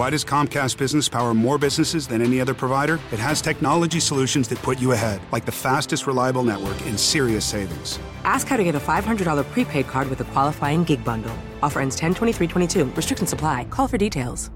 [0.00, 2.96] Why does Comcast Business power more businesses than any other provider?
[3.12, 7.44] It has technology solutions that put you ahead, like the fastest, reliable network and serious
[7.44, 8.00] savings.
[8.24, 9.20] Ask how to get a $500
[9.52, 11.36] prepaid card with a qualifying gig bundle.
[11.60, 12.84] Offer ends 10 23 22.
[12.96, 13.68] Restrictions apply.
[13.68, 14.48] Call for details.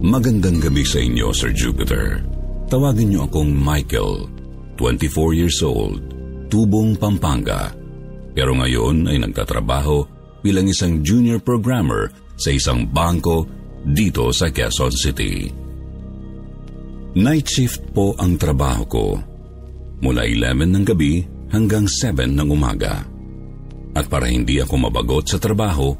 [0.00, 2.24] Magandang gabi sa inyo, Sir Jupiter.
[2.72, 4.24] Tawagin niyo akong Michael,
[4.80, 6.00] 24 years old,
[6.48, 7.76] tubong Pampanga.
[8.32, 10.11] Pero ngayon ay nagtatrabaho
[10.42, 13.46] bilang isang junior programmer sa isang bangko
[13.86, 15.34] dito sa Quezon City.
[17.18, 19.06] Night shift po ang trabaho ko.
[20.02, 21.22] Mula 11 ng gabi
[21.54, 23.06] hanggang 7 ng umaga.
[23.92, 25.92] At para hindi ako mabagot sa trabaho,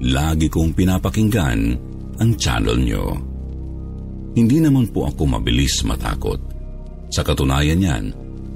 [0.00, 1.60] lagi kong pinapakinggan
[2.16, 3.04] ang channel nyo.
[4.38, 6.38] Hindi naman po ako mabilis matakot.
[7.10, 8.04] Sa katunayan yan,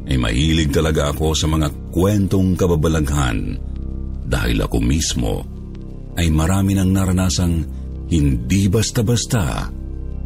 [0.07, 3.59] ay mahilig talaga ako sa mga kwentong kababalaghan
[4.25, 5.45] dahil ako mismo
[6.17, 7.55] ay marami nang naranasang
[8.09, 9.69] hindi basta-basta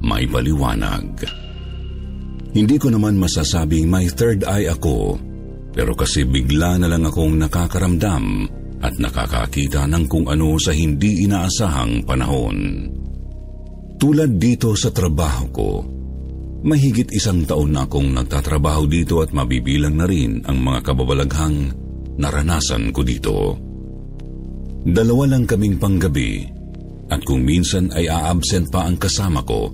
[0.05, 1.07] may paliwanag.
[2.55, 5.21] Hindi ko naman masasabing may third eye ako,
[5.73, 8.25] pero kasi bigla na lang akong nakakaramdam
[8.79, 12.59] at nakakakita ng kung ano sa hindi inaasahang panahon.
[13.99, 15.71] Tulad dito sa trabaho ko,
[16.63, 21.75] mahigit isang taon na akong nagtatrabaho dito at mabibilang na rin ang mga kababalaghang
[22.19, 23.68] naranasan ko dito.
[24.87, 26.47] Dalawa lang kaming panggabi
[27.09, 29.73] at kung minsan ay aabsent pa ang kasama ko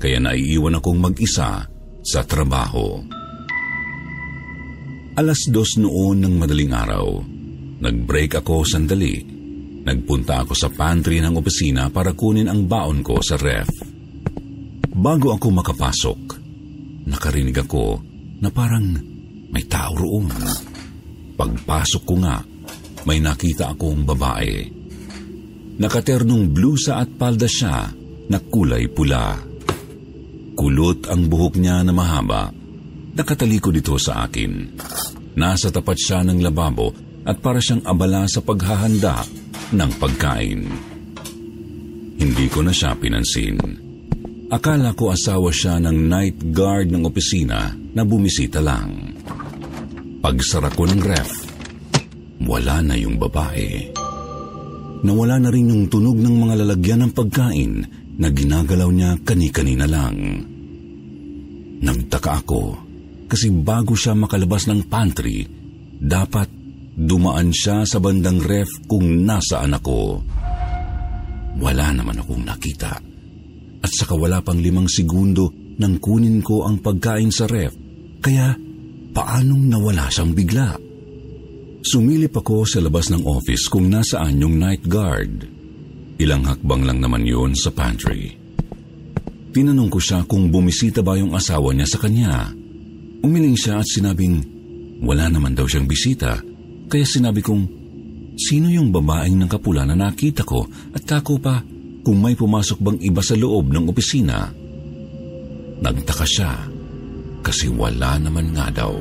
[0.00, 1.68] kaya naiiwan akong mag-isa
[2.00, 3.04] sa trabaho.
[5.20, 7.20] Alas dos noon ng madaling araw,
[7.84, 9.40] nag-break ako sandali
[9.80, 13.70] Nagpunta ako sa pantry ng opisina para kunin ang baon ko sa ref.
[14.92, 16.20] Bago ako makapasok,
[17.08, 17.96] nakarinig ako
[18.44, 18.92] na parang
[19.48, 20.28] may tao roon.
[21.40, 22.44] Pagpasok ko nga,
[23.08, 24.68] may nakita akong babae.
[25.80, 27.88] Nakaternong blusa at palda siya
[28.28, 29.40] na kulay pula.
[30.52, 32.52] Kulot ang buhok niya na mahaba.
[33.16, 34.76] Nakatalikod ito sa akin.
[35.40, 36.92] Nasa tapat siya ng lababo
[37.24, 39.24] at para siyang abala sa paghahanda
[39.72, 40.60] ng pagkain.
[42.20, 43.56] Hindi ko na siya pinansin.
[44.52, 49.16] Akala ko asawa siya ng night guard ng opisina na bumisita lang.
[50.20, 51.49] Pagsara ko ng ref,
[52.44, 53.92] wala na yung babae.
[55.00, 57.72] Nawala na rin yung tunog ng mga lalagyan ng pagkain
[58.20, 60.16] na ginagalaw niya kani-kanina lang.
[61.80, 62.62] Nagtaka ako
[63.30, 65.48] kasi bago siya makalabas ng pantry,
[65.96, 66.60] dapat
[67.00, 70.20] Dumaan siya sa bandang ref kung nasaan ako.
[71.56, 72.92] Wala naman akong nakita.
[73.80, 75.48] At saka wala pang limang segundo
[75.80, 77.72] nang kunin ko ang pagkain sa ref.
[78.20, 78.52] Kaya
[79.16, 80.89] paanong nawala siyang bigla?
[81.80, 85.48] Sumilip ako sa labas ng office kung nasaan yung night guard.
[86.20, 88.36] Ilang hakbang lang naman yun sa pantry.
[89.50, 92.52] Tinanong ko siya kung bumisita ba yung asawa niya sa kanya.
[93.24, 94.44] Umiling siya at sinabing
[95.00, 96.36] wala naman daw siyang bisita
[96.90, 97.62] kaya sinabi kong,
[98.34, 101.62] sino yung babaeng ng kapula na nakita ko at kako pa
[102.02, 104.50] kung may pumasok bang iba sa loob ng opisina?
[105.80, 106.52] Nagtaka siya
[107.40, 108.92] kasi wala naman nga daw.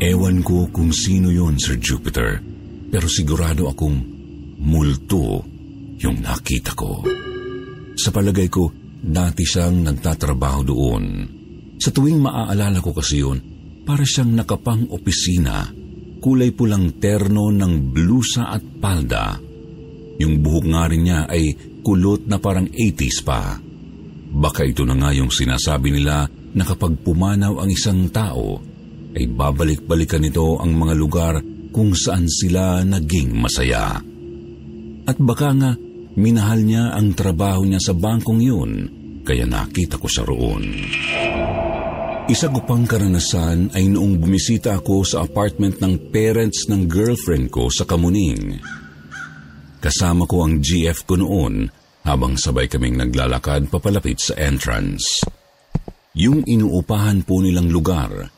[0.00, 2.40] Ewan ko kung sino yon Sir Jupiter,
[2.88, 4.00] pero sigurado akong
[4.64, 5.44] multo
[6.00, 7.04] yung nakita ko.
[8.00, 11.04] Sa palagay ko, dati siyang nagtatrabaho doon.
[11.76, 13.44] Sa tuwing maaalala ko kasi yun,
[13.84, 15.68] para siyang nakapang opisina
[16.20, 19.36] kulay pulang terno ng blusa at palda.
[20.20, 23.56] Yung buhok nga rin niya ay kulot na parang 80s pa.
[24.30, 28.60] Baka ito na nga yung sinasabi nila na kapag pumanaw ang isang tao,
[29.14, 31.34] ay babalik-balikan nito ang mga lugar
[31.70, 33.98] kung saan sila naging masaya.
[35.06, 35.72] At baka nga,
[36.18, 38.72] minahal niya ang trabaho niya sa bangkong yun,
[39.26, 40.64] kaya nakita ko siya roon.
[42.30, 47.66] Isa ko pang karanasan ay noong bumisita ako sa apartment ng parents ng girlfriend ko
[47.66, 48.54] sa Kamuning.
[49.82, 51.66] Kasama ko ang GF ko noon
[52.06, 55.26] habang sabay kaming naglalakad papalapit sa entrance.
[56.14, 58.30] Yung inuupahan po nilang lugar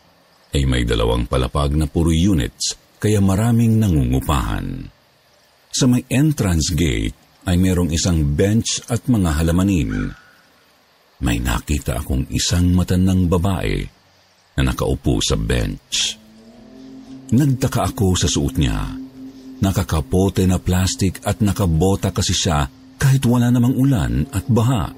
[0.52, 4.87] ay may dalawang palapag na puro units kaya maraming nangungupahan.
[5.72, 7.16] Sa may entrance gate
[7.49, 10.12] ay merong isang bench at mga halamanin
[11.22, 13.78] may nakita akong isang matandang babae
[14.58, 16.19] na nakaupo sa bench.
[17.32, 18.99] Nagtaka ako sa suot niya.
[19.62, 22.66] Nakakapote na plastic at nakabota kasi siya
[22.99, 24.90] kahit wala namang ulan at baha.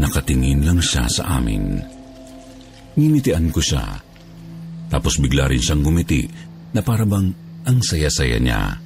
[0.00, 1.76] Nakatingin lang siya sa amin.
[2.96, 4.00] Ngimitian ko siya.
[4.96, 6.24] Tapos bigla rin siyang gumiti
[6.72, 7.28] na parabang
[7.68, 8.80] ang saya-saya niya.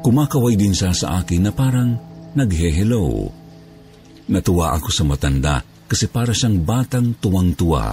[0.00, 1.92] Kumakaway din siya sa akin na parang
[2.32, 3.28] naghe-hello.
[4.32, 7.92] Natuwa ako sa matanda kasi para siyang batang tuwang-tuwa,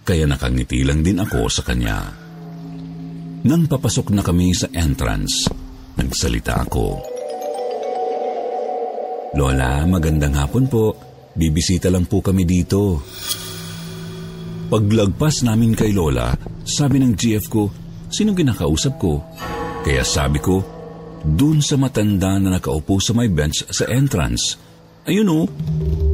[0.00, 2.08] kaya nakangiti lang din ako sa kanya.
[3.44, 5.44] Nang papasok na kami sa entrance,
[6.00, 7.04] nagsalita ako.
[9.36, 10.96] Lola, magandang hapon po.
[11.36, 13.04] Bibisita lang po kami dito.
[14.70, 16.30] Paglagpas namin kay Lola,
[16.62, 17.66] sabi ng GF ko,
[18.06, 19.18] sino ginakausap ko?
[19.82, 20.62] Kaya sabi ko,
[21.26, 24.70] dun sa matanda na nakaupo sa may bench sa entrance,
[25.08, 25.40] Ayun o,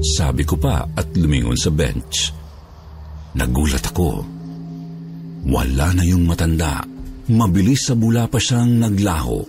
[0.00, 2.30] sabi ko pa at lumingon sa bench.
[3.34, 4.22] Nagulat ako.
[5.50, 6.86] Wala na yung matanda.
[7.26, 9.42] Mabilis sa bula pa siyang naglaho.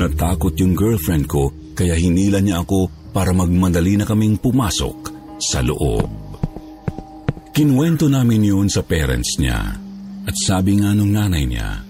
[0.00, 6.29] Natakot yung girlfriend ko kaya hinila niya ako para magmadali na kaming pumasok sa loob.
[7.50, 9.74] Kinwento namin yun sa parents niya
[10.22, 11.82] at sabi nga nung nanay niya,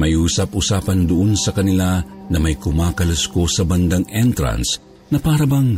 [0.00, 2.00] may usap-usapan doon sa kanila
[2.32, 4.80] na may kumakalas ko sa bandang entrance
[5.12, 5.76] na parabang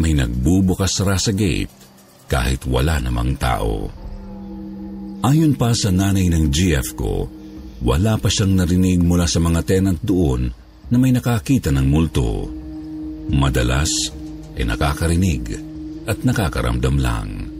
[0.00, 1.72] may nagbubukas ra sa gate
[2.28, 3.92] kahit wala namang tao.
[5.24, 7.28] Ayon pa sa nanay ng GF ko,
[7.84, 10.48] wala pa siyang narinig mula sa mga tenant doon
[10.88, 12.48] na may nakakita ng multo.
[13.32, 13.90] Madalas
[14.56, 15.44] ay nakakarinig
[16.08, 17.55] at nakakaramdam lang.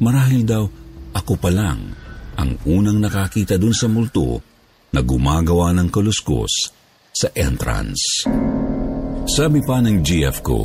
[0.00, 0.64] Marahil daw
[1.16, 1.96] ako pa lang
[2.36, 4.44] ang unang nakakita dun sa multo
[4.92, 6.72] na gumagawa ng kaluskos
[7.16, 8.28] sa entrance.
[9.26, 10.60] Sabi pa ng GF ko,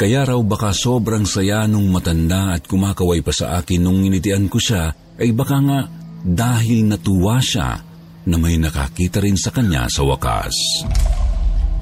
[0.00, 4.58] kaya raw baka sobrang saya nung matanda at kumakaway pa sa akin nung initian ko
[4.58, 4.90] siya
[5.20, 5.80] ay baka nga
[6.24, 7.78] dahil natuwa siya
[8.26, 10.54] na may nakakita rin sa kanya sa wakas.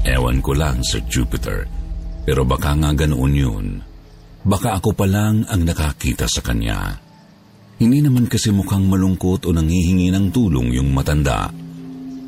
[0.04, 1.68] Ewan ko lang sa Jupiter,
[2.24, 3.66] pero baka nga ganoon yun.
[4.40, 6.96] Baka ako pa lang ang nakakita sa kanya.
[7.80, 11.48] Hindi naman kasi mukhang malungkot o nangihingi ng tulong yung matanda.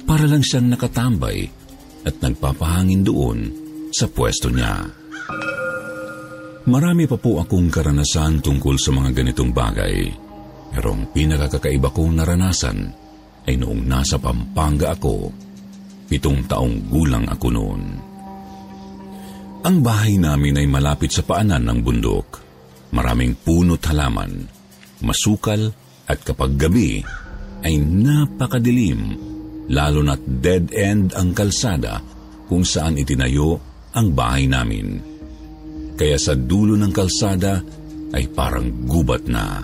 [0.05, 1.45] Para lang siyang nakatambay
[2.05, 3.39] at nagpapahangin doon
[3.93, 4.81] sa pwesto niya.
[6.63, 10.09] Marami pa po akong karanasan tungkol sa mga ganitong bagay.
[10.73, 12.79] Pero ang pinakakakaiba kong naranasan
[13.45, 15.29] ay noong nasa Pampanga ako.
[16.09, 18.12] Pitong taong gulang ako noon.
[19.63, 22.43] Ang bahay namin ay malapit sa paanan ng bundok.
[22.91, 24.51] Maraming puno't halaman,
[25.07, 25.71] masukal
[26.11, 26.99] at kapag gabi
[27.63, 29.15] ay napakadilim,
[29.71, 32.03] lalo na't dead end ang kalsada
[32.51, 33.55] kung saan itinayo
[33.95, 34.99] ang bahay namin.
[35.95, 37.63] Kaya sa dulo ng kalsada
[38.19, 39.63] ay parang gubat na.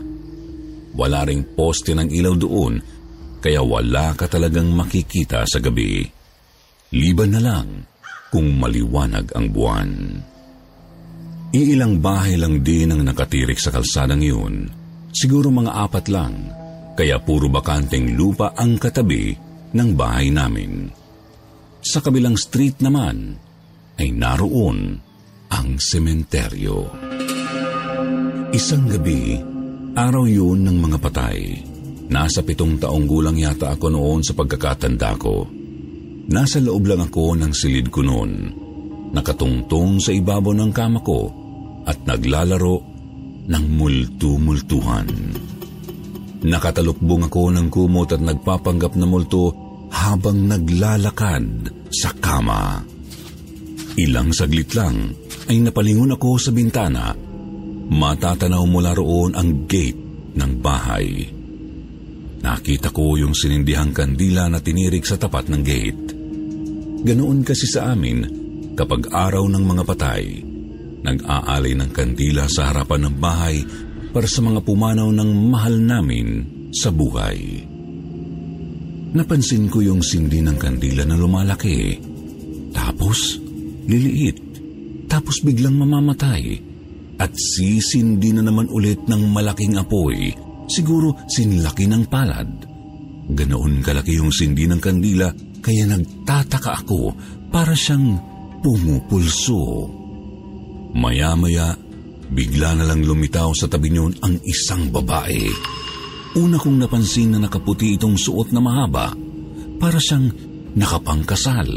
[0.94, 2.78] Wala ring poste ng ilaw doon,
[3.42, 6.06] kaya wala ka talagang makikita sa gabi.
[6.94, 7.97] Liban na lang
[8.28, 9.90] kung maliwanag ang buwan.
[11.48, 14.68] Iilang bahay lang din ang nakatirik sa kalsadang yun.
[15.08, 16.34] Siguro mga apat lang,
[16.92, 19.32] kaya puro bakanteng lupa ang katabi
[19.72, 20.92] ng bahay namin.
[21.80, 23.40] Sa kabilang street naman,
[23.96, 25.00] ay naroon
[25.48, 26.84] ang sementeryo.
[28.52, 29.40] Isang gabi,
[29.96, 31.38] araw yun ng mga patay.
[32.08, 35.57] Nasa pitong taong gulang yata ako noon sa pagkakatanda ko.
[36.28, 38.52] Nasa loob lang ako ng silid ko noon.
[39.16, 41.32] Nakatungtong sa ibabaw ng kama ko
[41.88, 42.76] at naglalaro
[43.48, 45.08] ng multu-multuhan.
[46.44, 49.56] Nakatalukbong ako ng kumot at nagpapanggap na multo
[49.88, 52.84] habang naglalakad sa kama.
[53.96, 55.16] Ilang saglit lang
[55.48, 57.16] ay napalingon ako sa bintana.
[57.88, 61.24] Matatanaw mula roon ang gate ng bahay.
[62.44, 66.17] Nakita ko yung sinindihang kandila na tinirik sa tapat ng gate.
[66.98, 68.26] Ganoon kasi sa amin
[68.74, 70.24] kapag araw ng mga patay,
[71.02, 73.62] nag-aalay ng kandila sa harapan ng bahay
[74.10, 76.42] para sa mga pumanaw ng mahal namin
[76.74, 77.62] sa buhay.
[79.14, 81.96] Napansin ko yung sindi ng kandila na lumalaki.
[82.74, 83.40] Tapos,
[83.88, 84.38] liliit,
[85.08, 86.68] tapos biglang mamamatay.
[87.18, 90.30] at sisindi na naman ulit ng malaking apoy,
[90.70, 92.46] siguro sinlaki ng palad.
[93.26, 95.26] Ganoon kalaki yung sindi ng kandila
[95.68, 97.12] kaya nagtataka ako
[97.52, 98.16] para siyang
[98.64, 99.84] pumupulso.
[100.96, 101.76] Maya-maya,
[102.32, 105.44] bigla na lang lumitaw sa tabi niyon ang isang babae.
[106.40, 109.12] Una kong napansin na nakaputi itong suot na mahaba,
[109.76, 110.32] para siyang
[110.72, 111.68] nakapangkasal.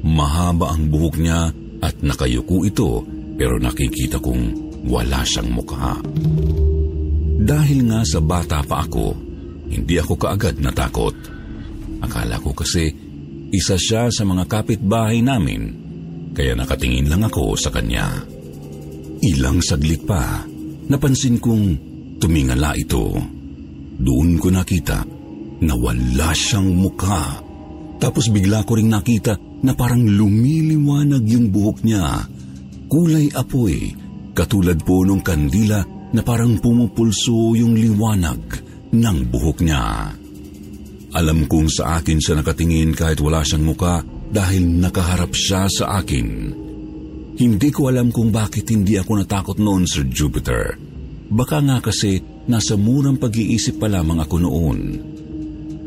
[0.00, 1.52] Mahaba ang buhok niya
[1.84, 3.04] at nakayuko ito
[3.36, 6.00] pero nakikita kong wala siyang mukha.
[7.40, 9.12] Dahil nga sa bata pa ako,
[9.68, 11.12] hindi ako kaagad natakot.
[12.00, 13.09] Akala ko kasi
[13.50, 15.74] isa siya sa mga kapitbahay namin,
[16.34, 18.22] kaya nakatingin lang ako sa kanya.
[19.20, 20.46] Ilang saglit pa,
[20.88, 21.66] napansin kong
[22.22, 23.10] tumingala ito.
[24.00, 25.04] Doon ko nakita
[25.60, 27.42] na wala siyang mukha.
[28.00, 32.24] Tapos bigla ko ring nakita na parang lumiliwanag yung buhok niya.
[32.88, 33.92] Kulay apoy,
[34.32, 35.84] katulad po nung kandila
[36.16, 38.40] na parang pumupulso yung liwanag
[38.90, 40.16] ng buhok niya.
[41.10, 46.54] Alam kong sa akin siya nakatingin kahit wala siyang muka dahil nakaharap siya sa akin.
[47.34, 50.78] Hindi ko alam kung bakit hindi ako natakot noon, Sir Jupiter.
[51.30, 54.80] Baka nga kasi nasa murang pag-iisip pa lamang ako noon.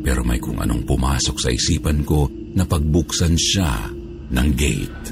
[0.04, 2.28] Pero may kung anong pumasok sa isipan ko
[2.60, 3.92] na pagbuksan siya
[4.28, 5.06] ng gate.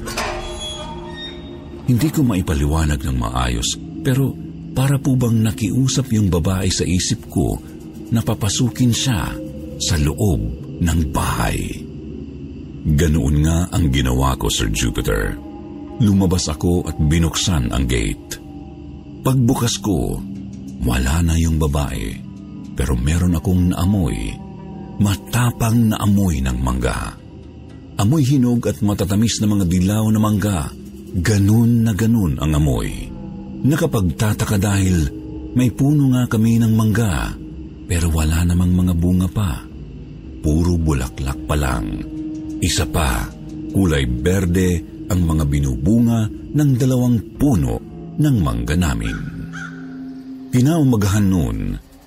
[1.88, 3.68] Hindi ko maipaliwanag ng maayos
[4.04, 4.36] pero
[4.72, 7.56] para po bang nakiusap yung babae sa isip ko
[8.12, 9.41] na papasukin siya
[9.82, 10.40] sa loob
[10.78, 11.58] ng bahay.
[12.82, 15.52] Ganoon nga ang ginawa ko, Sir Jupiter
[16.02, 18.42] lumabas ako at binuksan ang gate.
[19.22, 20.18] Pagbukas ko,
[20.82, 22.18] wala na yung babae,
[22.74, 24.34] pero meron akong naamoy,
[24.98, 27.14] matapang na amoy ng mangga.
[28.02, 30.58] Amoy hinog at matatamis na mga dilaw na mangga,
[31.22, 32.90] ganun na ganun ang amoy.
[33.62, 35.06] Nakapagtataka dahil
[35.54, 37.30] may puno nga kami ng mangga,
[37.86, 39.71] pero wala namang mga bunga pa.
[40.42, 41.86] Puro bulaklak pa lang.
[42.58, 43.30] Isa pa,
[43.70, 44.70] kulay berde
[45.08, 47.78] ang mga binubunga ng dalawang puno
[48.18, 49.18] ng mangga namin.
[50.52, 51.58] Pinaumagahan noon,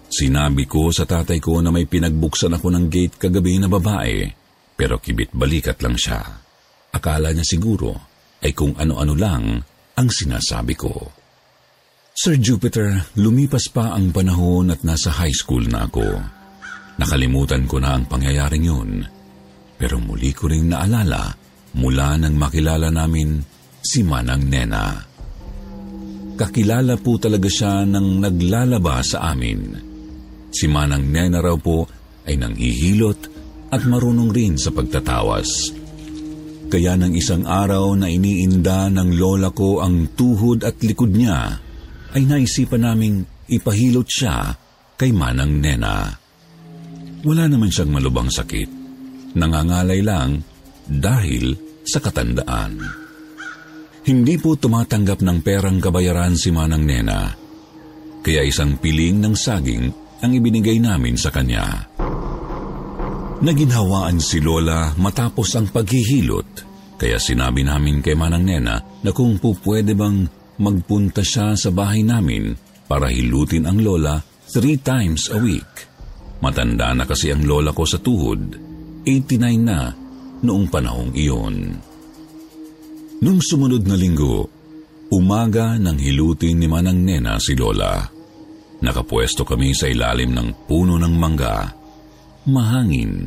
[0.06, 4.30] sinabi ko sa tatay ko na may pinagbuksan ako ng gate kagabi na babae,
[4.78, 6.22] pero kibit balikat lang siya.
[6.94, 7.96] Akala niya siguro
[8.44, 9.46] ay kung ano-ano lang
[9.96, 10.94] ang sinasabi ko.
[12.16, 16.06] Sir Jupiter, lumipas pa ang panahon at nasa high school na ako.
[16.96, 19.04] Nakalimutan ko na ang pangyayaring yun,
[19.76, 21.36] pero muli ko ring naalala
[21.76, 23.44] mula nang makilala namin
[23.84, 24.96] si Manang Nena.
[26.36, 29.60] Kakilala po talaga siya nang naglalaba sa amin.
[30.52, 31.88] Si Manang Nena raw po
[32.24, 33.20] ay nanghihilot
[33.72, 35.72] at marunong rin sa pagtatawas.
[36.72, 41.60] Kaya nang isang araw na iniinda ng lola ko ang tuhod at likod niya,
[42.16, 44.56] ay naisipan naming ipahilot siya
[44.96, 46.25] kay Manang Nena.
[47.26, 48.70] Wala naman siyang malubang sakit.
[49.34, 50.46] Nangangalay lang
[50.86, 52.78] dahil sa katandaan.
[54.06, 57.34] Hindi po tumatanggap ng perang kabayaran si Manang Nena,
[58.22, 59.86] kaya isang piling ng saging
[60.22, 61.90] ang ibinigay namin sa kanya.
[63.42, 66.48] Naginhawaan si Lola matapos ang paghihilot,
[67.02, 70.30] kaya sinabi namin kay Manang Nena na kung po pwede bang
[70.62, 72.54] magpunta siya sa bahay namin
[72.86, 75.95] para hilutin ang Lola three times a week.
[76.46, 78.54] Matanda na kasi ang Lola ko sa tuhod,
[79.02, 79.90] 89 na
[80.46, 81.74] noong panahong iyon.
[83.26, 84.46] Nung sumunod na linggo,
[85.10, 87.98] umaga nang hilutin ni Manang Nena si Lola.
[88.86, 91.66] Nakapwesto kami sa ilalim ng puno ng mangga.
[92.46, 93.26] Mahangin.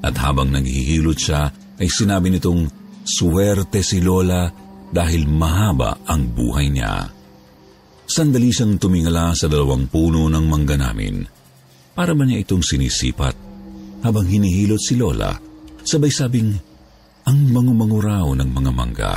[0.00, 2.64] At habang naghihilot siya, ay sinabi nitong
[3.04, 4.48] swerte si Lola
[4.88, 7.04] dahil mahaba ang buhay niya.
[8.08, 11.39] Sandali siyang tumingala sa dalawang puno ng mangga namin.
[12.00, 13.36] Para ba niya itong sinisipat
[14.00, 15.36] habang hinihilot si Lola
[15.84, 16.52] Sabay sabing,
[17.24, 18.00] ang mangumango
[18.36, 19.14] ng mga mangga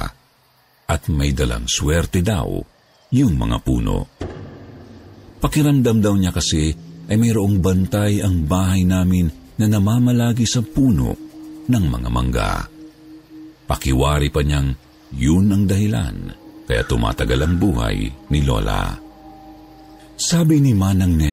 [0.88, 2.60] at may dalang swerte daw
[3.16, 4.08] yung mga puno.
[5.40, 6.72] Pakiramdam daw niya kasi
[7.08, 9.28] ay mayroong bantay ang bahay namin
[9.60, 11.16] na namamalagi sa puno
[11.68, 12.54] ng mga mangga.
[13.68, 14.72] Pakiwari pa niyang
[15.16, 16.16] yun ang dahilan
[16.64, 18.98] kaya tumatagal ang buhay ni Lola.
[20.16, 21.33] Sabi ni Manang ne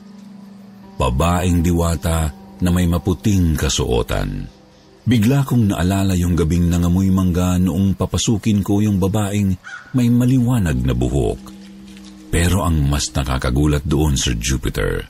[1.01, 2.29] Babaeng diwata
[2.61, 4.45] na may maputing kasuotan.
[5.01, 9.49] Bigla kong naalala yung gabing nangamoy mangga noong papasukin ko yung babaeng
[9.97, 11.41] may maliwanag na buhok.
[12.29, 15.01] Pero ang mas nakakagulat doon, Sir Jupiter,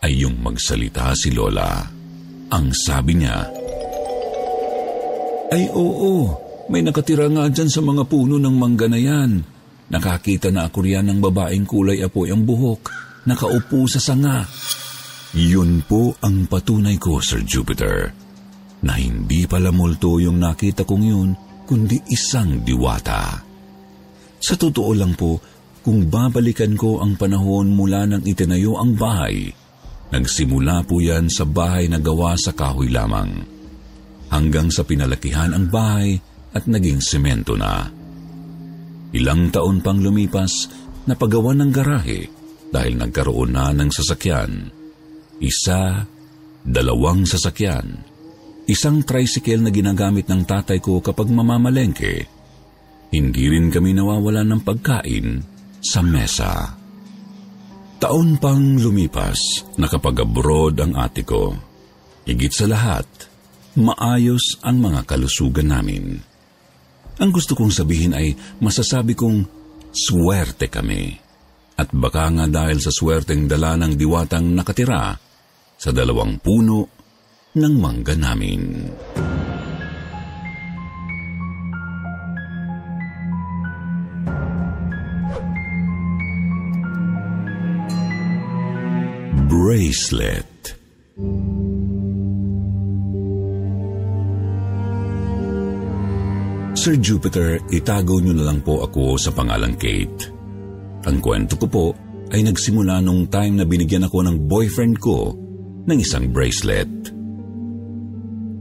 [0.00, 1.84] ay yung magsalita si Lola.
[2.48, 3.44] Ang sabi niya,
[5.52, 6.32] Ay oo,
[6.72, 9.44] may nakatira nga dyan sa mga puno ng mangga na yan.
[9.92, 12.88] Nakakita na ako riyan ng babaeng kulay apoy ang buhok,
[13.28, 14.48] nakaupo sa sanga.
[15.30, 18.10] Yun po ang patunay ko, Sir Jupiter,
[18.82, 21.30] na hindi pala multo yung nakita kong yun,
[21.70, 23.38] kundi isang diwata.
[24.42, 25.38] Sa totoo lang po,
[25.86, 29.46] kung babalikan ko ang panahon mula nang itinayo ang bahay,
[30.10, 33.30] nagsimula po yan sa bahay na gawa sa kahoy lamang.
[34.34, 36.18] Hanggang sa pinalakihan ang bahay
[36.50, 37.86] at naging semento na.
[39.14, 40.66] Ilang taon pang lumipas,
[41.06, 42.26] napagawa ng garahe
[42.74, 44.79] dahil nagkaroon na ng sasakyan
[45.40, 46.04] isa,
[46.60, 48.04] dalawang sasakyan,
[48.68, 52.28] isang tricycle na ginagamit ng tatay ko kapag mamamalengke.
[53.10, 55.42] Hindi rin kami nawawala ng pagkain
[55.82, 56.78] sa mesa.
[58.00, 61.52] Taon pang lumipas, nakapag-abroad ang ate ko.
[62.24, 63.04] Higit sa lahat,
[63.76, 66.16] maayos ang mga kalusugan namin.
[67.20, 68.32] Ang gusto kong sabihin ay
[68.62, 69.44] masasabi kong
[69.92, 71.12] swerte kami.
[71.76, 75.16] At baka nga dahil sa swerteng dala ng diwatang nakatira,
[75.80, 76.84] sa dalawang puno
[77.56, 78.92] ng mangga namin.
[89.48, 90.76] Bracelet
[96.76, 100.28] Sir Jupiter, itago niyo na lang po ako sa pangalang Kate.
[101.08, 101.86] Ang kwento ko po
[102.32, 105.39] ay nagsimula nung time na binigyan ako ng boyfriend ko
[105.86, 106.88] ng isang bracelet.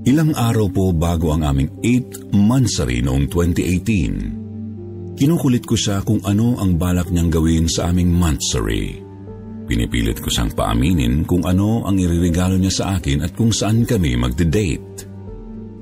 [0.07, 5.19] Ilang araw po bago ang aming 8th monthsary noong 2018.
[5.19, 9.03] Kinukulit ko siya kung ano ang balak niyang gawin sa aming monthsary.
[9.67, 14.15] Pinipilit ko siyang paaminin kung ano ang iririgalo niya sa akin at kung saan kami
[14.15, 15.05] magde-date.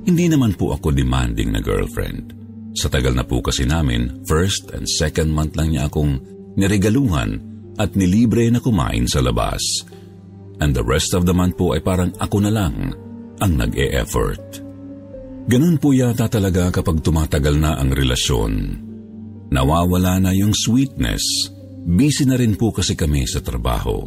[0.04, 2.34] Hindi naman po ako demanding na girlfriend.
[2.74, 6.20] Sa tagal na po kasi namin, first and second month lang niya akong
[6.58, 7.38] niregaluhan
[7.78, 9.62] at nilibre na kumain sa labas
[10.58, 12.94] and the rest of the month po ay parang ako na lang
[13.38, 14.62] ang nag-e-effort.
[15.48, 18.84] Ganun po yata talaga kapag tumatagal na ang relasyon.
[19.48, 21.24] Nawawala na yung sweetness.
[21.88, 24.04] Busy na rin po kasi kami sa trabaho.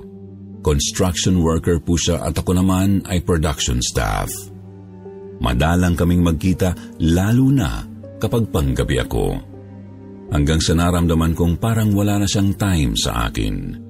[0.61, 4.29] Construction worker po siya at ako naman ay production staff.
[5.41, 7.81] Madalang kaming magkita lalo na
[8.21, 9.33] kapag panggabi ako.
[10.29, 13.89] Hanggang sa naramdaman kong parang wala na siyang time sa akin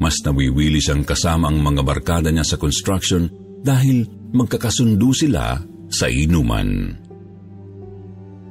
[0.00, 3.28] mas nawiwili siyang kasama ang mga barkada niya sa construction
[3.60, 5.60] dahil magkakasundo sila
[5.92, 6.96] sa inuman.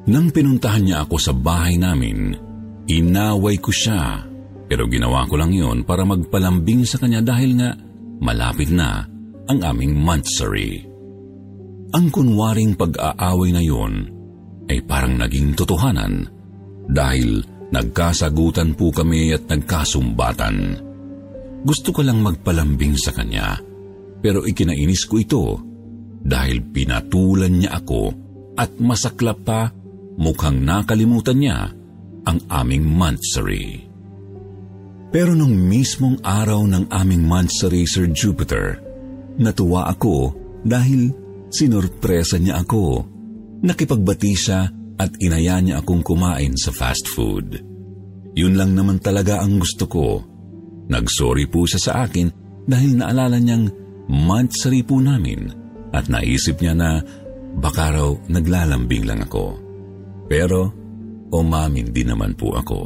[0.10, 2.38] Nang pinuntahan niya ako sa bahay namin,
[2.86, 4.30] inaway ko siya
[4.70, 7.74] pero ginawa ko lang yon para magpalambing sa kanya dahil nga
[8.22, 9.02] malapit na
[9.50, 10.86] ang aming monthsary.
[11.90, 14.06] Ang kunwaring pag-aaway na yon
[14.70, 16.30] ay parang naging totohanan
[16.86, 17.42] dahil
[17.74, 20.89] nagkasagutan po kami at nagkasumbatan.
[21.60, 23.60] Gusto ko lang magpalambing sa kanya,
[24.24, 25.46] pero ikinainis ko ito
[26.24, 28.16] dahil pinatulan niya ako
[28.56, 29.72] at masaklap pa
[30.20, 31.60] mukhang nakalimutan niya
[32.28, 33.88] ang aming monthsary.
[35.10, 38.78] Pero nung mismong araw ng aming monthsary, Sir Jupiter,
[39.42, 41.10] natuwa ako dahil
[41.50, 43.04] sinorpresa niya ako.
[43.66, 44.70] Nakipagbati siya
[45.00, 47.58] at inaya niya akong kumain sa fast food.
[48.38, 50.29] Yun lang naman talaga ang gusto ko
[50.90, 52.28] Nagsorry po siya sa akin
[52.66, 53.70] dahil naalala niyang
[54.10, 55.54] monthsary po namin
[55.94, 56.90] at naisip niya na
[57.58, 59.58] baka raw naglalambing lang ako.
[60.30, 60.74] Pero
[61.30, 62.82] umamin din naman po ako.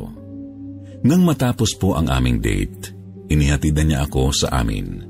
[1.03, 2.95] Nang matapos po ang aming date,
[3.27, 5.03] inihatidan niya ako sa amin.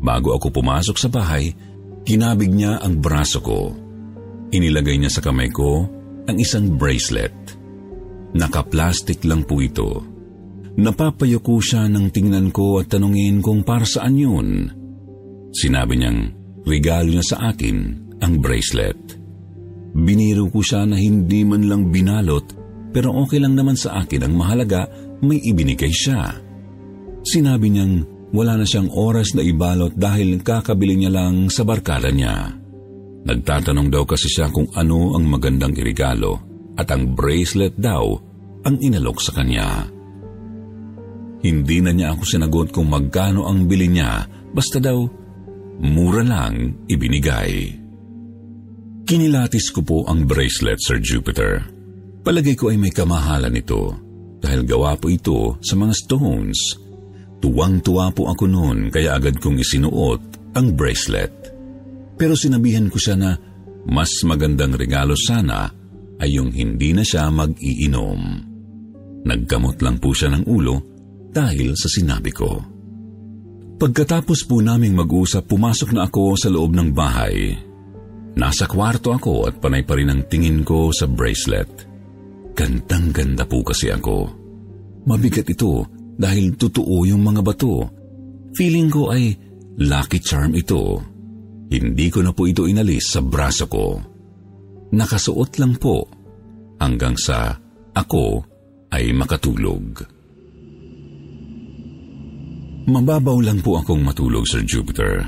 [0.00, 1.52] Bago ako pumasok sa bahay,
[2.04, 3.72] kinabig niya ang braso ko.
[4.48, 5.84] Inilagay niya sa kamay ko
[6.24, 7.36] ang isang bracelet.
[8.32, 10.17] Naka-plastic lang po ito.
[10.78, 14.70] Napapayo ko siya nang tingnan ko at tanungin kung para saan yun.
[15.50, 16.30] Sinabi niyang
[16.62, 17.76] regalo niya sa akin
[18.22, 19.18] ang bracelet.
[19.98, 22.46] Biniro ko siya na hindi man lang binalot
[22.94, 24.86] pero okay lang naman sa akin ang mahalaga
[25.18, 26.38] may ibinigay siya.
[27.26, 32.54] Sinabi niyang wala na siyang oras na ibalot dahil kakabili niya lang sa barkada niya.
[33.26, 36.38] Nagtatanong daw kasi siya kung ano ang magandang irigalo
[36.78, 38.14] at ang bracelet daw
[38.62, 39.97] ang inalok sa kanya.
[41.38, 44.98] Hindi na niya ako sinagot kung magkano ang bili niya basta daw
[45.78, 47.78] mura lang ibinigay.
[49.08, 51.64] Kinilatis ko po ang bracelet, Sir Jupiter.
[52.26, 53.96] Palagay ko ay may kamahalan ito
[54.42, 56.88] dahil gawa po ito sa mga stones
[57.38, 61.54] Tuwang-tuwa po ako noon kaya agad kong isinuot ang bracelet.
[62.18, 63.30] Pero sinabihan ko siya na
[63.86, 65.70] mas magandang regalo sana
[66.18, 68.20] ay yung hindi na siya mag-iinom.
[69.22, 70.97] Nagkamot lang po siya ng ulo
[71.32, 72.60] dahil sa sinabi ko.
[73.78, 77.54] Pagkatapos po naming mag-usap, pumasok na ako sa loob ng bahay.
[78.34, 81.86] Nasa kwarto ako at panay pa rin ang tingin ko sa bracelet.
[82.58, 84.26] Gandang-ganda po kasi ako.
[85.06, 85.86] Mabigat ito
[86.18, 87.86] dahil totoo yung mga bato.
[88.58, 89.30] Feeling ko ay
[89.78, 90.98] lucky charm ito.
[91.70, 94.02] Hindi ko na po ito inalis sa braso ko.
[94.90, 96.02] Nakasuot lang po
[96.82, 97.54] hanggang sa
[97.94, 98.42] ako
[98.90, 100.17] ay makatulog.
[102.88, 105.20] Mababaw lang po akong matulog, Sir Jupiter.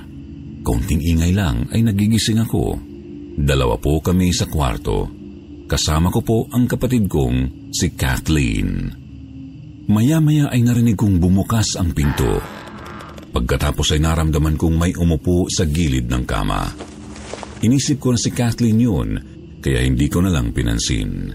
[0.65, 2.81] Konting ingay lang ay nagigising ako.
[3.37, 5.05] Dalawa po kami sa kwarto.
[5.69, 8.89] Kasama ko po ang kapatid kong si Kathleen.
[9.93, 12.41] Maya-maya ay narinig kong bumukas ang pinto.
[13.29, 16.65] Pagkatapos ay naramdaman kong may umupo sa gilid ng kama.
[17.61, 19.09] Inisip ko na si Kathleen yun,
[19.61, 21.29] kaya hindi ko na lang pinansin.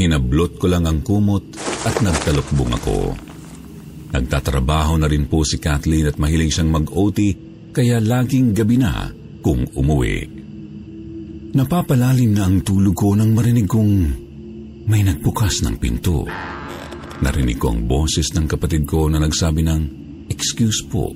[0.00, 1.44] Hinablot ko lang ang kumot
[1.84, 3.12] at nagtalukbong ako.
[4.14, 7.18] Nagtatrabaho na rin po si Kathleen at mahiling siyang mag-OT
[7.74, 9.10] kaya laging gabi na
[9.42, 10.30] kung umuwi.
[11.58, 13.92] Napapalalim na ang tulog ko nang marinig kong
[14.86, 16.22] may nagbukas ng pinto.
[17.26, 19.82] Narinig ko ang boses ng kapatid ko na nagsabi ng,
[20.30, 21.10] Excuse po.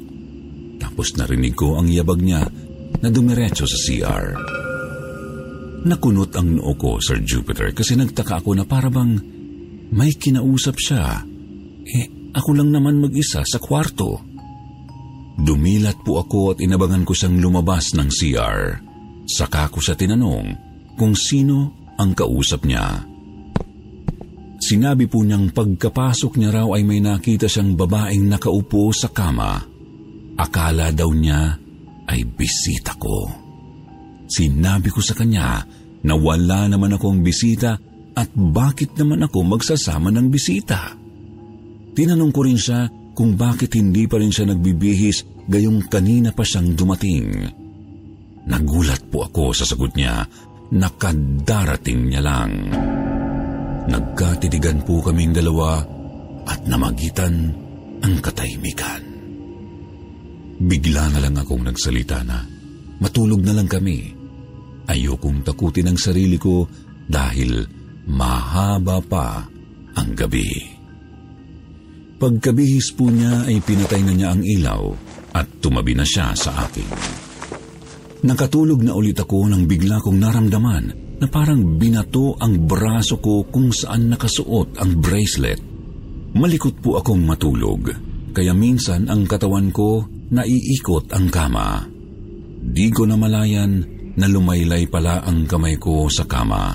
[0.83, 2.43] Tapos narinig ko ang yabag niya
[2.99, 4.27] na dumiretso sa CR.
[5.87, 9.15] Nakunot ang noo ko, Sir Jupiter, kasi nagtaka ako na parabang
[9.95, 11.23] may kinausap siya.
[11.87, 14.21] Eh, ako lang naman mag-isa sa kwarto.
[15.39, 18.61] Dumilat po ako at inabangan ko siyang lumabas ng CR.
[19.29, 20.47] Saka ko siya tinanong
[20.99, 23.07] kung sino ang kausap niya.
[24.59, 29.63] Sinabi po niyang pagkapasok niya raw ay may nakita siyang babaeng nakaupo sa kama.
[30.35, 31.55] Akala daw niya
[32.11, 33.31] ay bisita ko.
[34.27, 35.63] Sinabi ko sa kanya
[36.03, 37.79] na wala naman akong bisita
[38.19, 40.98] at bakit naman ako magsasama ng bisita.
[41.99, 46.79] Tinanong ko rin siya kung bakit hindi pa rin siya nagbibihis gayong kanina pa siyang
[46.79, 47.27] dumating.
[48.47, 50.23] Nagulat po ako sa sagot niya,
[50.79, 52.71] nakadarating niya lang.
[53.91, 55.83] Nagkatitigan po kaming dalawa
[56.47, 57.51] at namagitan
[58.07, 59.03] ang katahimikan.
[60.63, 62.39] Bigla na lang akong nagsalita na
[63.03, 64.07] matulog na lang kami.
[64.87, 66.63] Ayokong takutin ang sarili ko
[67.11, 67.67] dahil
[68.07, 69.43] mahaba pa
[69.99, 70.78] ang gabi.
[72.19, 74.83] Pagkabihis po niya ay pinatay na niya ang ilaw
[75.39, 76.91] at tumabi na siya sa akin.
[78.27, 80.85] Nakatulog na ulit ako nang bigla kong naramdaman
[81.23, 85.63] na parang binato ang braso ko kung saan nakasuot ang bracelet.
[86.35, 87.87] Malikot po akong matulog,
[88.35, 90.03] kaya minsan ang katawan ko
[90.35, 91.87] naiikot ang kama.
[92.59, 93.79] Di ko na malayan
[94.19, 96.75] na lumaylay pala ang kamay ko sa kama.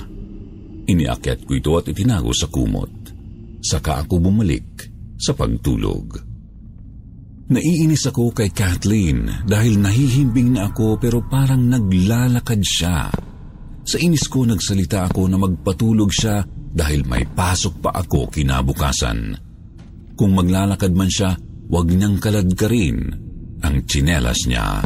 [0.87, 3.11] Iniakyat ko ito at itinago sa kumot.
[3.59, 6.33] Saka ako bumalik sa pagtulog.
[7.53, 13.11] Naiinis ako kay Kathleen dahil nahihimbing na ako pero parang naglalakad siya.
[13.83, 16.39] Sa inis ko nagsalita ako na magpatulog siya
[16.73, 19.35] dahil may pasok pa ako kinabukasan.
[20.15, 21.35] Kung maglalakad man siya,
[21.67, 22.97] wag niyang kaladkarin
[23.59, 24.81] ang tsinelas niya.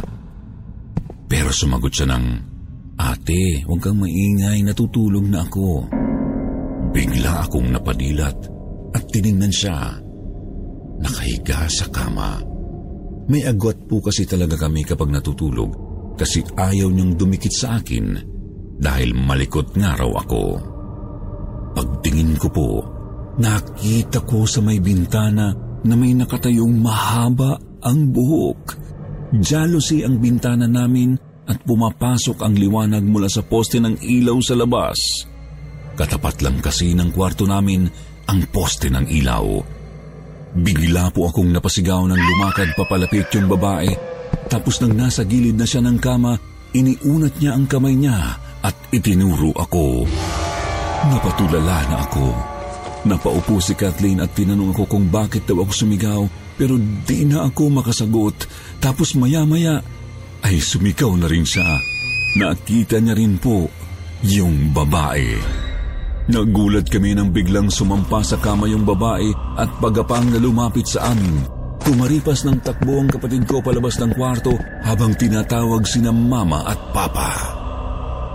[1.28, 2.26] Pero sumagot siya ng,
[2.98, 5.86] Ate, huwag kang maingay, natutulog na ako.
[6.90, 8.34] Bigla akong napadilat
[8.96, 10.07] at tiningnan siya.
[10.98, 12.42] Nakahiga sa kama.
[13.28, 15.70] May agwat po kasi talaga kami kapag natutulog
[16.18, 18.18] kasi ayaw niyang dumikit sa akin
[18.78, 20.44] dahil malikot nga raw ako.
[21.78, 22.70] Pagtingin ko po,
[23.38, 25.54] nakita ko sa may bintana
[25.86, 27.54] na may nakatayong mahaba
[27.86, 28.74] ang buhok.
[29.38, 31.14] Jealousy ang bintana namin
[31.46, 34.98] at pumapasok ang liwanag mula sa poste ng ilaw sa labas.
[35.94, 37.86] Katapat lang kasi ng kwarto namin
[38.26, 39.77] ang poste ng ilaw.
[40.56, 45.84] Bigla po akong napasigaw nang lumakad papalapit yung babae tapos nang nasa gilid na siya
[45.84, 46.40] ng kama,
[46.72, 50.08] iniunat niya ang kamay niya at itinuro ako.
[51.12, 52.26] Napatulala na ako.
[53.06, 56.22] Napaupo si Kathleen at tinanong ako kung bakit daw ako sumigaw
[56.58, 58.48] pero di na ako makasagot.
[58.82, 59.78] Tapos maya-maya
[60.42, 61.78] ay sumigaw na rin siya.
[62.40, 63.70] Nakita niya rin po
[64.24, 65.67] yung babae.
[66.28, 71.48] Nagulat kami nang biglang sumampa sa kama yung babae at pagapang na lumapit sa amin.
[71.80, 74.52] Kumaripas ng takbo ang kapatid ko palabas ng kwarto
[74.84, 77.32] habang tinatawag sina mama at papa.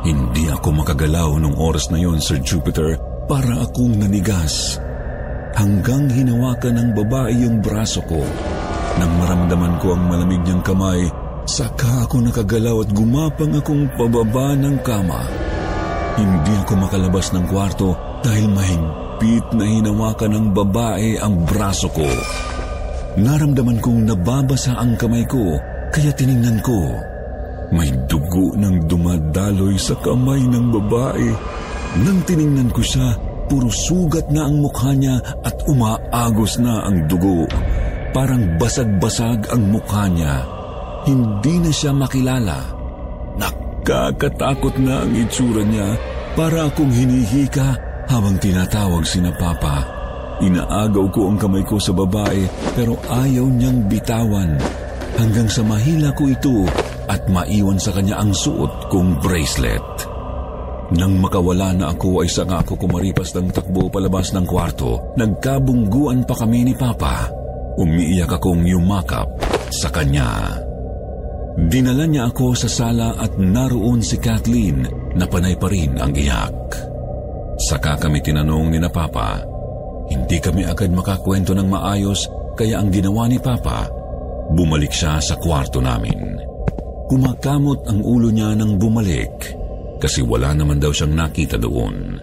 [0.10, 2.98] Hindi ako makagalaw nung oras na yon, Sir Jupiter,
[3.30, 4.82] para akong nanigas.
[5.54, 8.26] Hanggang hinawakan ng babae yung braso ko.
[8.98, 11.06] Nang maramdaman ko ang malamig niyang kamay,
[11.46, 15.43] saka ako nakagalaw at gumapang akong pababa ng kama.
[16.14, 22.06] Hindi ako makalabas ng kwarto dahil mahigpit na hinawakan ng babae ang braso ko.
[23.18, 25.58] Naramdaman kong nababasa ang kamay ko
[25.90, 26.78] kaya tiningnan ko.
[27.74, 31.30] May dugo ng dumadaloy sa kamay ng babae.
[32.06, 33.18] Nang tiningnan ko siya,
[33.50, 37.50] puro sugat na ang mukha niya at umaagos na ang dugo.
[38.14, 40.46] Parang basag-basag ang mukha niya.
[41.10, 42.84] Hindi na siya makilala.
[43.84, 46.00] Nakakatakot na ang itsura niya
[46.40, 47.76] para akong hinihika
[48.08, 49.84] habang tinatawag si na Papa.
[50.40, 52.48] Inaagaw ko ang kamay ko sa babae
[52.80, 54.56] pero ayaw niyang bitawan
[55.20, 56.64] hanggang sa mahila ko ito
[57.12, 59.84] at maiwan sa kanya ang suot kong bracelet.
[60.96, 65.12] Nang makawala na ako ay saka ako kumaripas ng takbo palabas ng kwarto.
[65.20, 67.28] Nagkabungguan pa kami ni Papa.
[67.76, 69.28] Umiiyak akong yumakap
[69.76, 70.63] sa kanya.
[71.54, 76.60] Dinala niya ako sa sala at naroon si Kathleen na panay pa rin ang iyak.
[77.70, 79.38] Saka kami tinanong ni na Papa.
[80.10, 82.26] Hindi kami agad makakwento ng maayos
[82.58, 83.86] kaya ang ginawa ni Papa,
[84.50, 86.42] bumalik siya sa kwarto namin.
[87.06, 89.54] Kumakamot ang ulo niya nang bumalik
[90.02, 92.18] kasi wala naman daw siyang nakita doon.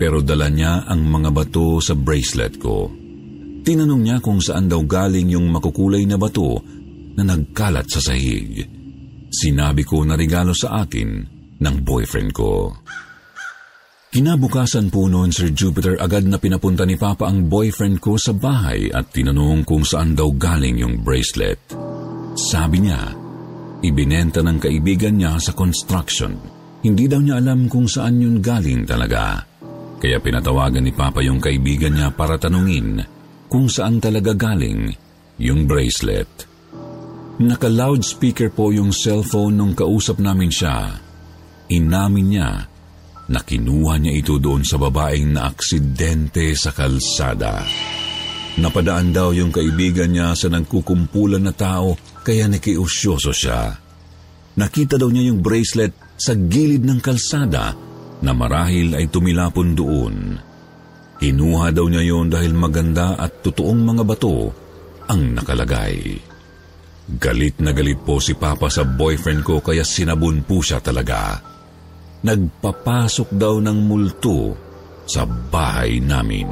[0.00, 2.88] Pero dala niya ang mga bato sa bracelet ko.
[3.60, 6.79] Tinanong niya kung saan daw galing yung makukulay na bato
[7.16, 8.66] na nagkalat sa sahig.
[9.30, 11.10] Sinabi ko na regalo sa akin
[11.62, 12.74] ng boyfriend ko.
[14.10, 18.90] Kinabukasan po noon, Sir Jupiter, agad na pinapunta ni Papa ang boyfriend ko sa bahay
[18.90, 21.62] at tinanong kung saan daw galing yung bracelet.
[22.34, 23.14] Sabi niya,
[23.86, 26.34] ibinenta ng kaibigan niya sa construction.
[26.82, 29.46] Hindi daw niya alam kung saan yun galing talaga.
[30.02, 32.98] Kaya pinatawagan ni Papa yung kaibigan niya para tanungin
[33.46, 34.90] kung saan talaga galing
[35.38, 36.49] yung bracelet.
[37.40, 40.92] Naka-loudspeaker po yung cellphone nung kausap namin siya.
[41.72, 42.68] Inamin niya
[43.32, 47.64] na kinuha niya ito doon sa babaeng na aksidente sa kalsada.
[48.60, 53.72] Napadaan daw yung kaibigan niya sa nagkukumpulan na tao kaya nakiusyoso siya.
[54.60, 57.72] Nakita daw niya yung bracelet sa gilid ng kalsada
[58.20, 60.14] na marahil ay tumilapon doon.
[61.16, 64.52] Kinuha daw niya yon dahil maganda at totoong mga bato
[65.08, 66.29] ang nakalagay.
[67.08, 71.40] Galit na galit po si Papa sa boyfriend ko kaya sinabon po siya talaga.
[72.20, 74.52] Nagpapasok daw ng multo
[75.08, 76.46] sa bahay namin.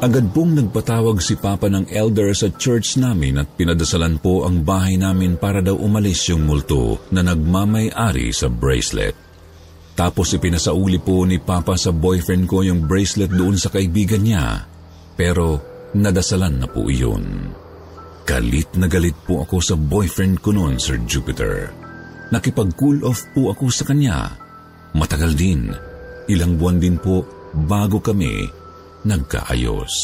[0.00, 4.96] Agad pong nagpatawag si Papa ng elder sa church namin at pinadasalan po ang bahay
[4.96, 9.12] namin para daw umalis yung multo na nagmamay-ari sa bracelet.
[9.92, 14.64] Tapos ipinasauli po ni Papa sa boyfriend ko yung bracelet doon sa kaibigan niya.
[15.20, 15.60] Pero
[15.92, 17.52] nadasalan na po iyon.
[18.28, 21.70] Galit na galit po ako sa boyfriend ko noon, Sir Jupiter.
[22.30, 24.30] Nakipag-cool off po ako sa kanya.
[24.94, 25.70] Matagal din.
[26.30, 27.26] Ilang buwan din po
[27.66, 28.46] bago kami
[29.02, 29.94] nagkaayos.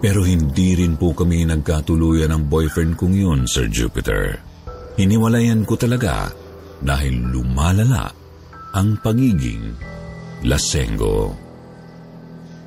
[0.00, 4.40] Pero hindi rin po kami nagkatuluyan ng boyfriend kong yun, Sir Jupiter.
[4.96, 6.32] Hiniwalayan ko talaga
[6.80, 8.08] dahil lumalala
[8.76, 9.76] ang pagiging
[10.44, 11.32] lasenggo.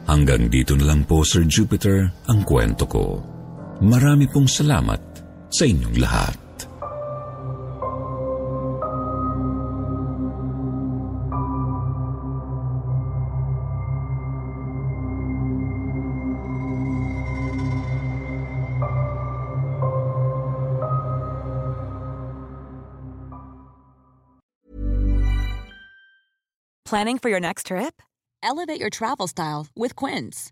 [0.06, 3.33] Hanggang dito na lang po, Sir Jupiter, ang kwento ko.
[3.82, 5.02] Marami pong salamat
[5.50, 6.38] sa inyong lahat.
[26.94, 28.04] Planning for your next trip?
[28.44, 30.52] Elevate your travel style with Quince.